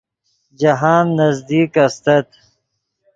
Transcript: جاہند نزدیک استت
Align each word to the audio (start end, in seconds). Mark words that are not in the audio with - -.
جاہند 0.59 1.09
نزدیک 1.19 1.71
استت 1.85 2.27